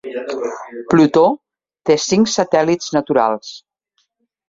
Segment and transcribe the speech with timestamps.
[0.93, 1.27] Plutó
[1.91, 3.57] té cinc satèl·lits naturals.